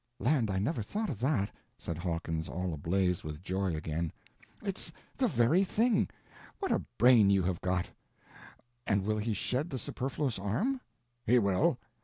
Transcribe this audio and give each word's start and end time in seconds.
"Land, 0.19 0.49
I 0.49 0.57
never 0.57 0.81
thought 0.81 1.11
of 1.11 1.19
that!" 1.19 1.51
said 1.77 1.99
Hawkins 1.99 2.49
all 2.49 2.73
ablaze 2.73 3.23
with 3.23 3.43
joy 3.43 3.75
again. 3.75 4.11
"It's 4.63 4.91
the 5.15 5.27
very 5.27 5.63
thing. 5.63 6.09
What 6.57 6.71
a 6.71 6.79
brain 6.97 7.29
you 7.29 7.43
have 7.43 7.61
got! 7.61 7.87
And 8.87 9.05
will 9.05 9.19
he 9.19 9.35
shed 9.35 9.69
the 9.69 9.77
superfluous 9.77 10.39
arm?" 10.39 10.81
"He 11.23 11.37
will." 11.37 11.77